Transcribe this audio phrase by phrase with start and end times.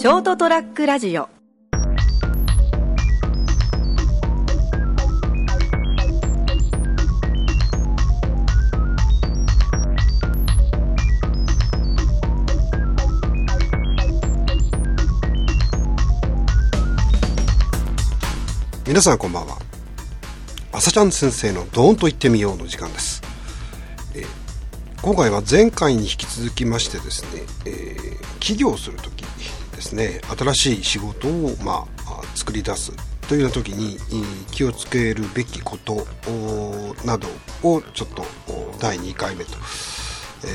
[0.00, 1.28] ショートトラックラジオ。
[18.86, 19.58] 皆さんこんばんは。
[20.72, 23.20] 朝ちゃん先生のドーンと言ってみようの時間です、
[24.14, 24.26] えー
[25.02, 29.20] 今回は前回に引き続きましてですね、えー起業するとき
[29.80, 32.92] ですね新しい仕事を、まあ、作り出す
[33.28, 33.98] というような時に
[34.50, 36.06] 気をつけるべきこと
[37.04, 37.28] など
[37.62, 38.24] をちょっと
[38.78, 39.52] 第2回目と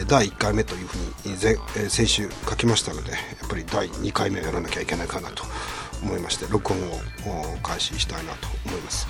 [0.08, 5.44] 第1回目というふうに前、先週書きましたのでやっぱり第2回目をやらなきゃいけないかなと
[6.04, 9.08] 思いまして録音を開始したいなと思います。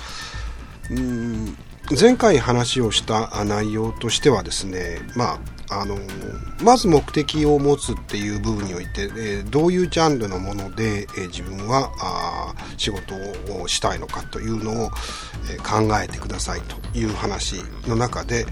[0.90, 1.56] うん
[1.98, 5.98] 前回話をした内容としてはですねまああの
[6.62, 13.14] まず目的を持つっていう部分において、えどういうジャンルのもので、え自分はあ仕事
[13.62, 14.90] をしたいのかというのを、
[15.50, 18.46] え考えてくださいという話の中で、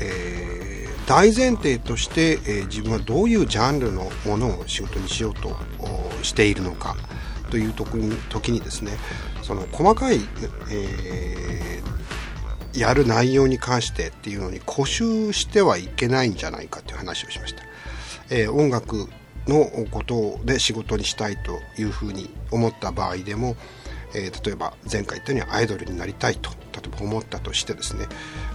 [0.00, 5.56] えー大前提として、え自分はどういうジャンルのものを仕事にしようと
[6.22, 6.96] しているのか
[7.50, 8.92] という時に時にですね
[9.42, 10.16] その細かい、
[10.70, 11.87] えー
[12.74, 17.62] やる内容に関してっていうのに固執してはいけないんじゃないかという話をしました、
[18.30, 19.08] えー音楽
[19.46, 23.56] のことで仕事にしたいというふうに思った場合でも、
[24.14, 28.06] えー例えば前回言ったようにアイドルになりたいと例えば思ったとしてですね、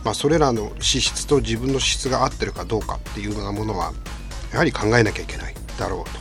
[0.03, 3.93] まあ、それらの資質と自分の資質が合ってるかどうかっていうようなものは
[4.51, 6.11] やはり考えなきゃいけないだろうと。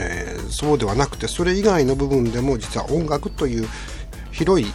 [0.00, 3.68] えーそうではなくてそれ以外の部分でも実は音楽という
[4.32, 4.66] 広い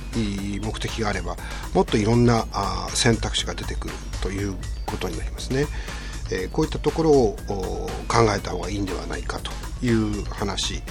[0.61, 1.35] 目的があれば
[1.73, 2.45] もっといろんな
[2.89, 5.65] 選択肢が出てくるということになりますね、
[6.31, 7.37] えこういったところを
[8.07, 9.51] 考えた方がいいんではないかと
[9.85, 10.81] いう話、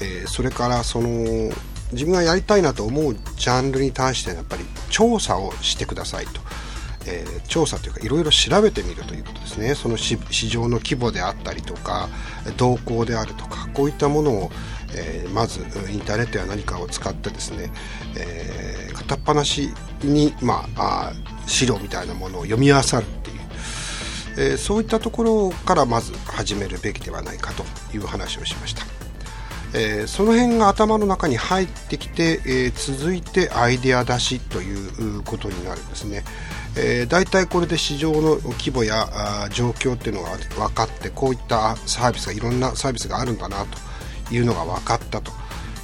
[0.00, 1.08] えそれからその
[1.92, 6.40] 自分がやりたいなと思うジャンルに対してやっぱり調査をしてくださいと。
[7.08, 12.10] えー調査というかいろいろ調べてみるということですねその市場の規模であったりとか
[12.58, 14.50] 動向であるとかこういったものを、
[14.94, 15.60] えーまず
[15.90, 17.70] インターネットや何かを使ってですね、
[18.18, 19.70] えー片っ端
[20.02, 21.12] に、まあ、あ
[21.46, 22.82] 資料みたいなものを読み漁るっ
[23.22, 27.64] ていう、えそういったところからまず始めるべきではないかと
[27.96, 28.82] いう話をしました。
[29.74, 36.24] えーその辺が頭の中に入ってきて、えー続いてアイデア出しということになるんですね。
[36.80, 39.08] えー、大体これで市場の規模や
[39.44, 45.32] あ状況っていうのが分かってこういったサービスがいろんなサービスがあるんだなというのが分かったと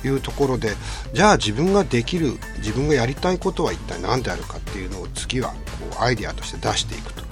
[0.07, 0.71] いうところで
[1.13, 5.57] じゃあ自分ができる自分がやりたいことは一体何であるかっていうのを次はこ
[6.01, 7.25] うアイデアとして出していくと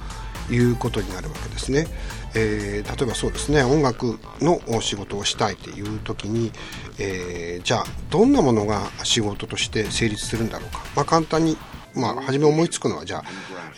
[0.52, 1.86] いうことになるわけですね。
[2.34, 6.50] えー例えばそうですね音楽の仕事をしたいという時に、
[6.98, 11.56] えーじゃあどんなものが仕事として成立するんだろうか、まあ、簡単に、
[11.94, 13.24] まあ、初め思いつくのはじゃあ、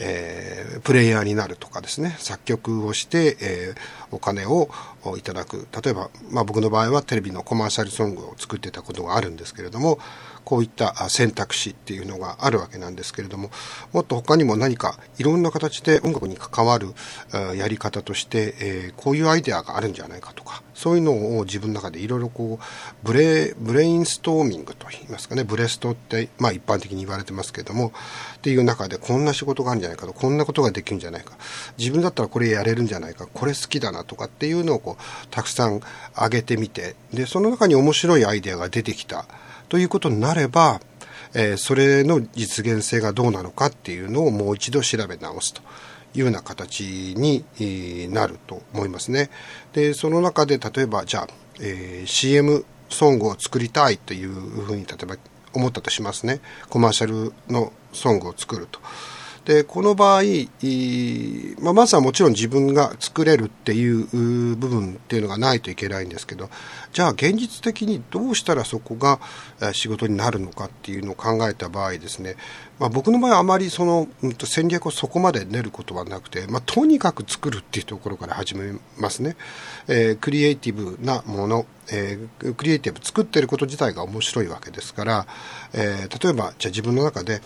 [0.00, 2.14] えープレイヤーになるとかですね。
[2.19, 3.78] 作曲をして、えー
[4.14, 4.69] お金を
[5.16, 5.66] いただく。
[5.84, 9.98] 例えば、まあ、僕の場合はテレビのコマーシャルソングを作ってたことがあるんですけれども
[10.44, 13.50] こういった選択肢っていうのがあるわけなんですけれども
[13.92, 16.88] もっと他にも何かいろんな形で音楽に関わる
[17.56, 27.92] やり方として、えーこういうアイデアがあるんじゃないかとかそういうのを自分の中でいろいろこうブレブレインストーミングといいますかねブレストって、まあ、一般的に言われてますけれども
[28.36, 31.36] っていう中でこんな仕事があるんじゃないかとこんなことができるんじゃないか。
[31.78, 33.26] 自分だったらこれやれるんじゃないか。
[33.26, 35.81] これ好きだなとかっていうのをこうたくさん
[36.15, 39.26] 挙げてみてでその中に面白いアイデアが出てきた
[39.69, 40.81] ということになれば、
[41.34, 45.62] えーそれの実現性がどうなのかっていうのをもう一度調べ直すと
[46.15, 47.44] いうような形に
[48.12, 49.31] なると思いますね。
[49.72, 51.28] でその中で例えばじゃあ、
[51.60, 55.16] えー CM ソングを作りたいというふうに例えば
[55.53, 58.78] 思ったとしますねコマーシャルのソングを作ると。
[59.44, 60.22] でこの場合、
[61.60, 66.48] まあ、まずはもちろん自分が作れるっていう部分っていうのがないといけないんですけど
[66.95, 69.21] じゃあ現実的にどうしたらそこが
[69.72, 72.36] 仕事になるのかっていうのを考えた場合ですね、
[72.78, 79.36] まあ、僕の場合はあまりその、うんと戦略をそこまで練ることはなくて、まあ、とにかく作るっていうところから始めますね、
[79.86, 85.26] えークリエイティブなものえークリエイティブ作ってること自体が面白いわけですから、
[85.72, 87.41] えー例えばじゃあ自分の中で、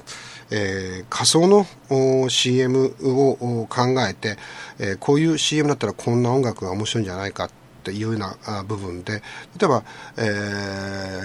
[0.51, 4.37] えー仮想のお CM を考えて、
[4.79, 7.51] えーこういう CM だったらこんな音楽が面白いんじゃないかっ
[7.85, 8.37] ていうような
[8.67, 9.21] 部分で例
[9.65, 9.85] えば、
[10.17, 10.23] え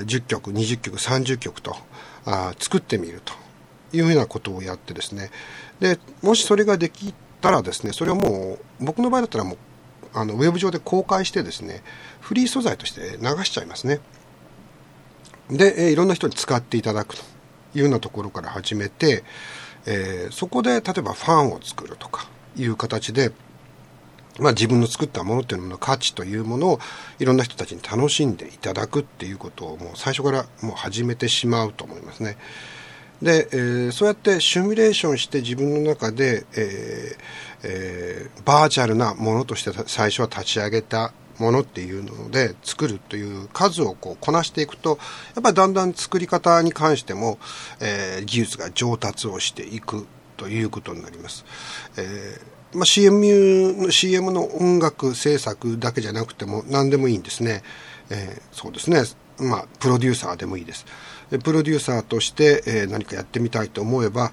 [0.02, 1.76] ー10曲20曲30曲と
[2.26, 3.43] あ作ってみると。
[3.94, 5.30] いうようなことをやってですね
[5.80, 9.58] でもしそれができたらですねそれをもう僕の場合だったらもう
[10.14, 11.82] あのウェブ上で公開してですね
[12.20, 14.00] フリー素材として流しちゃいますね
[15.50, 17.24] で、いろんな人に使っていただくと
[17.76, 19.24] いうようなところから始めて、
[19.86, 23.32] えー、そこで例えばファンを作るとかいう形で
[24.40, 26.80] まあ、自分の作ったものっていうのの価値というものを
[27.20, 32.38] いろんな人たちに楽しんでいただくっていうことをもう最初からもう始めてしまうと思いますね。
[33.24, 37.18] で、えー、そうやってシミュレーションして自分の中で、えー
[37.64, 45.00] えー、バーチャルなものとして最初は立ち上げたものっていうので作るという数をこうこなしていくと
[45.36, 47.40] やっぱりだんだん作り方に関しても、
[47.80, 50.06] えー、技術が上達をしていく
[50.36, 51.46] ということになります。
[51.98, 57.62] えーまあ、CM, CM の音楽制作だけじゃなくても何でもいいんですね。
[58.10, 59.04] えー、そうですね。
[59.44, 60.86] まあ、プロデューサーでもいいです。
[61.44, 64.32] プロデューサーとして、え、何かやってみたいと思えば、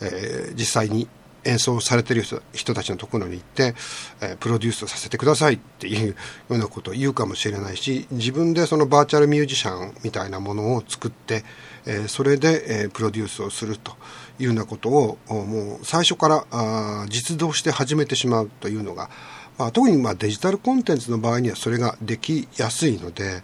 [0.00, 1.08] え、実際に
[1.44, 3.74] 演奏されてる人人たちのところに行って、
[4.20, 6.14] え、プロデュースさせてくださいっていうよ
[6.50, 11.44] うなことを言うかもしれないし自分でそのバーチャルミュージシャンみたいなものを作って、
[11.86, 13.92] え、それで、え、プロデュースをすると
[14.38, 19.10] いうようなことをもう最初からあ実動して始めてしまうというのが、
[19.58, 23.42] まあ、特にまデジタルコンテンツの場合にはそれができやすいので、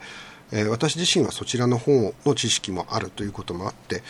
[0.53, 4.03] えー、私自身はそちらの方の知識もあるということもあって、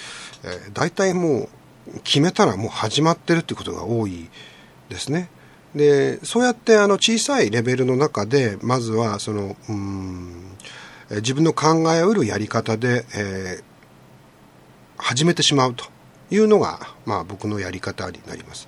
[0.45, 1.49] えー、大体も
[1.89, 4.29] う決めたらもう始まってるということが多い
[4.89, 5.29] ですね。
[5.75, 10.57] でそうやってあの小さいレベルの中でまずはそのうん
[11.11, 13.63] 自分の考えうるやり方で、えー、
[14.97, 15.85] 始めてしまうと
[16.31, 18.67] いうのが、まあ、僕のやり方になります。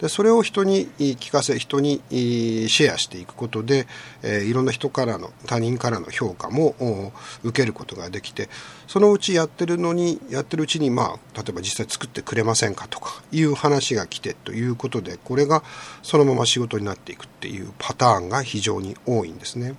[0.00, 3.86] でそれを人に聞かせ人にシェアしていくことで、
[4.22, 7.12] えー、いろんな人からの他人からの評価も
[7.42, 8.48] 受けることができて
[8.86, 15.62] そのうちやってるのにやってるうちに、まあ、例えば実際作ってくれませんかとかいう話が来てということでこれが
[16.02, 19.76] そのまま仕事になっていくっていうパターンが非常に多いんですね。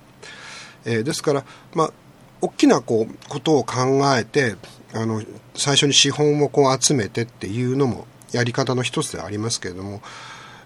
[0.84, 1.44] えー、ですから、
[1.74, 1.92] まあ
[2.40, 4.54] 大きなこうことを考えて
[4.94, 5.22] あの
[5.54, 10.02] 最初に資本をこう集めてっていうのもやり方の一つではありますけれども、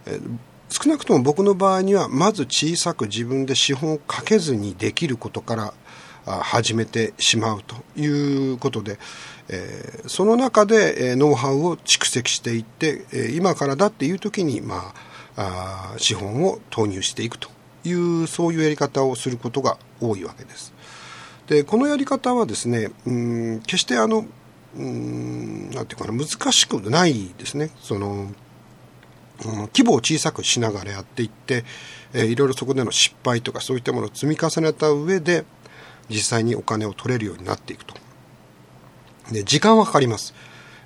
[0.06, 0.20] え
[0.68, 5.74] 少なくとも僕の場合にはまず小さく自分で資本をかけずにできることから
[6.24, 8.98] 始めてしまうということで、
[9.48, 14.94] えー、その中で、えノウハウを蓄積していって、え今からだっていう時に、ま
[15.36, 17.50] あ、あ資本を投入していくと
[17.84, 20.72] いうそういうやり方をすることが多いわけです。
[21.48, 24.24] でこのやり方はですねうん決してあの
[24.76, 27.70] うんなんていうかな難しくないですね。
[27.80, 28.30] その、うん、
[29.74, 31.64] 規模を小さくしながらやっていって、
[32.14, 35.44] えー、いろいろそこでの失敗とかそういったものを積み重ねた上で
[36.08, 37.94] 実際にお金を取れるようになっていくと。
[39.30, 40.34] で時間はかかります、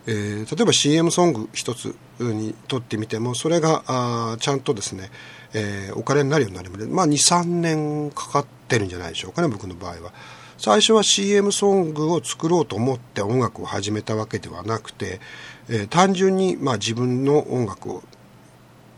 [0.07, 5.11] えー、例えば CM ソング一つにとってみてもそれがあちゃんとですね、
[5.55, 10.13] えー、お金になるようになるまで、まあ、23年かかってるんじゃないでしょうかね僕の場合は。
[10.59, 15.21] 最初は CM ソングを作ろうと思って音楽を始めたわけではなくて、
[15.69, 18.03] えー、単純にまあ自分の音楽を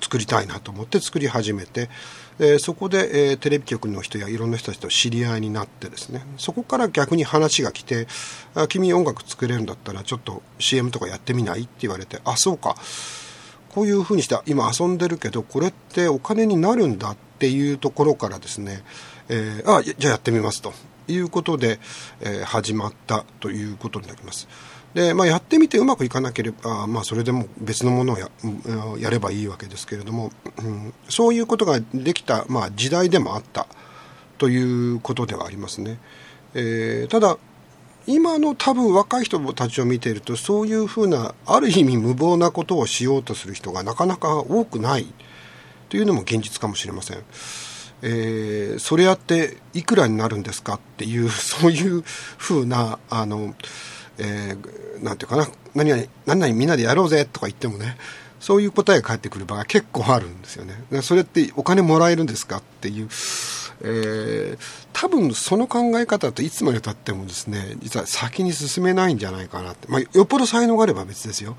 [0.01, 1.91] 作りたいなと思って作り始めて、
[2.39, 8.07] えー、そこで、えー、テレビ局の人やいろんな人たちと知り合いになってですねそこから逆に話が来て
[8.55, 12.77] 「あ君音楽作れるんだったらちょっと CM とかやってみない?」って言われて「あそうか
[13.71, 18.85] こういうふうにして今遊んでるけどこれってお金になるんだ」っていうところからですね
[19.29, 20.73] 「えー、あじゃあやってみます」と。
[21.09, 21.81] いうことで、
[22.21, 24.49] えー、始まったということになります。
[24.95, 28.31] で、まあ、やってみてうまくいかなければ、まあ、それでも別のものをや
[28.99, 33.67] やればいいわけですけれども、うん、そういうことができた、まあ、時代でもあった
[34.39, 35.99] ということではありますね。
[36.55, 37.37] えー、ただ
[38.07, 45.07] 今の多分若い人たちを見ているとそういうふうなある意味無謀なことをしようとする人がなかなか多くない
[45.91, 47.19] というのも現実かもしれません。
[48.03, 53.55] えー、それやっていくらになるんですかっていう そういうふうなあの、
[54.19, 57.97] えー、なんていうかな何々何々みんなでやろうぜとか言ってもね
[58.41, 61.03] そういう答えが返ってくる場合結構あるんですよね。
[61.03, 63.09] それってお金もらえるんですかっていう、
[63.81, 64.59] えー、
[64.93, 71.57] 多分その考え方といつまでたってもですね実は先に進めないんじゃないかなって、まあ、よっぽど才能があれば別ですよ、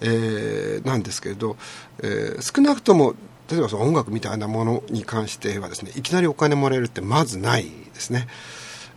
[0.00, 1.56] えー、なんですけれど、
[2.02, 3.14] えー、少なくとも
[3.52, 8.26] 例えばその音楽みたいなものに関してはですねいきなりお金もらえるってまずないですね。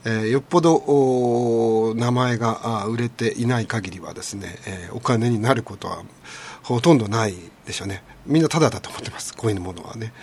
[0.05, 6.03] えー、よっぽど名前が売れていない限りはですね、えー、お金になることは
[6.63, 7.33] ほとんどない
[7.65, 8.01] でしょうね。
[8.25, 9.35] みんなタダだと思ってます。
[9.35, 10.13] こういうものはね。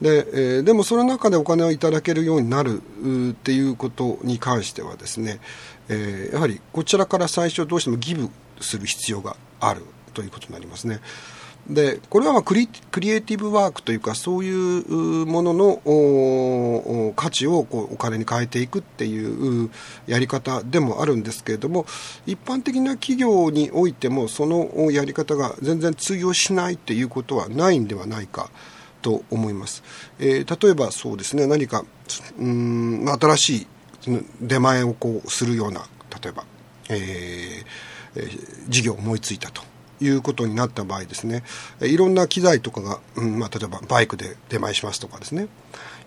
[0.00, 2.80] で,、えー、でもその中でお金をいただけるようになる
[3.32, 5.40] っていうことに関してはですね、
[5.88, 8.28] え、やはりこちらから最初どうしてもギブ
[8.60, 11.00] する必要があるということになりますね。
[11.68, 19.70] でこれはまあクリクリエイティブワークというかそういうものの価値をこうお金に変えていくっていう
[20.06, 21.86] やり方でもあるんですけれども
[22.26, 28.50] 一般的な企業においてもそのやり方が全然通用しないっていうことはないんではないか
[29.00, 29.82] と思います、
[30.18, 31.84] えー、例えばそうですね何か
[32.38, 33.66] うん新しい
[34.42, 35.86] 出前をこうするような
[36.22, 36.44] 例えば、
[36.90, 39.73] えー、事業を思いついたと。
[40.00, 41.42] いうことになった場合ですね
[41.80, 45.46] いろんな機材とかが、うんまあ、例えばバイクで出前しますとかですねい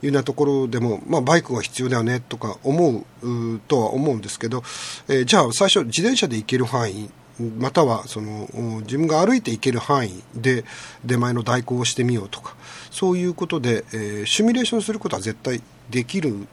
[0.03, 4.63] うようなところでも、まあ、バイクが必要だよねとか思うとは思うんですけど、
[5.07, 8.47] えー、じゃあ最初自転車で行ける範囲またはその
[8.81, 10.65] 自分が歩いて行ける範囲で
[11.05, 12.55] 出前の代行をしてみようとか
[12.89, 16.47] そういうことで、えー、シミュレーションすることは絶対できる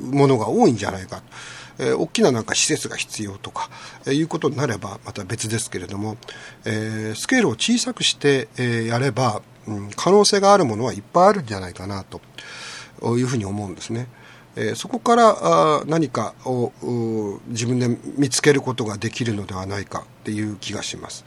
[0.00, 1.22] ものが多いんじゃないか。
[1.78, 3.70] えー、大きななんか施設が必要とか、
[4.06, 6.16] えー、いうことになればまた別ですけれども、
[6.64, 12.20] えー、スケールを小さくして、えー、やれば、うん、可能性があるものはいっぱいあるんじゃないかなと
[13.16, 14.08] いうふうに思うんですね。
[14.56, 16.72] えー、そこからあ何かを
[17.48, 21.24] 自分で見つけることができるのではないかっていう気がします。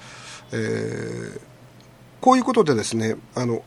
[0.52, 1.40] えー、
[2.22, 3.62] こういうことでですねあの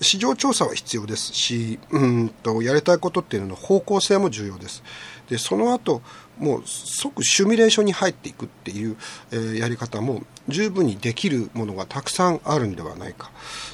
[0.00, 4.82] 市場調査は必要ですしうんとやりたいことっていうのの方向性も重要です。
[5.28, 6.02] でその後
[6.38, 8.96] もう即シミュレーションに入っていくっていう、
[9.32, 13.30] えー、やり方も十分にできるものがたくさんあるんではないか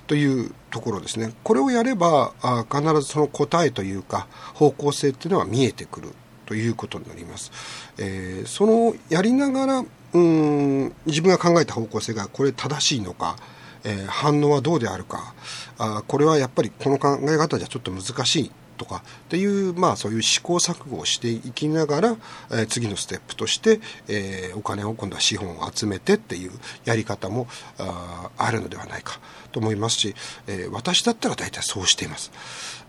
[0.07, 1.33] というところですね。
[1.45, 6.09] これをやればあ必ずその答えというか方向性っていうのは見えてくる
[6.47, 7.51] ということになります、
[7.99, 13.37] えー、そのやりながらうん自分が考えた方向性がこれ正しいのか
[13.85, 15.35] えー、反応はどうであるか
[15.79, 22.17] あこれはやっぱりこの考え方じゃちょっと難しいとかっていう、まあ、そういう試行錯誤をしていきながら、
[22.51, 26.51] えー、次のステップとして、えー、お金を今度は資本を集めてっていう
[26.85, 27.47] やり方も
[27.79, 29.19] ああるのではないか
[29.53, 30.15] と思いますし、
[30.47, 32.33] えー、私だったら大体そうしています。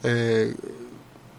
[0.03, 0.85] えー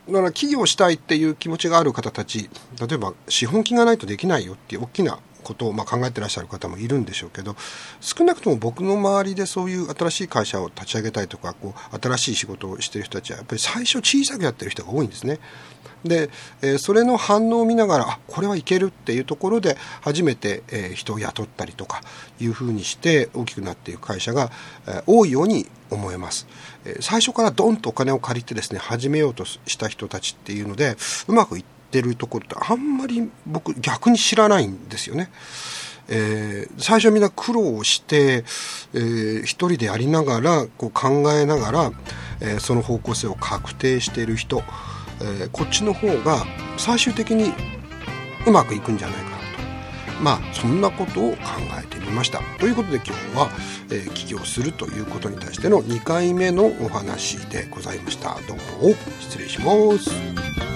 [0.06, 2.48] だから起業したいっていう気持ちがある方たち
[2.80, 7.54] 例えば資本金がないとできないよっていう大きなことをま考えてらっしゃる方もいるんでしょうけど
[8.00, 15.38] 少なくとも僕の周りでそういう新しい会社を立ち上げたいとかこう新しい仕事をしてる人たちはやっぱり最初小さくやってる人が多いんですね。
[16.04, 16.30] で、
[16.62, 22.00] えー、それの反応を見ながらあこれはいけるっていうところで初めて、えー、人を雇ったりとか
[22.38, 24.50] いうふうにして大きくなっていく会社が、
[24.86, 26.48] えー、多いように思えます、
[26.84, 30.96] え最初からドンとお金を借りてですね始めようとした人たちっていうので
[31.28, 35.30] うまくいってってるところってあんまり僕逆に知らないんですよね。
[36.08, 38.44] えー、最初みんな苦労して、
[38.94, 41.92] えー、一人でやりながらこう考えながら、
[42.40, 44.62] えー、その方向性を確定している人、
[45.20, 46.44] えー、こっちの方が
[46.76, 47.52] 最終的に
[48.46, 51.38] うまくいくんじゃないかなとまあそんなことを考
[51.82, 53.48] えてみましたということで今日は、
[53.90, 60.75] えー、起業するということに対しての2回目のお話でございましたどうも失礼します。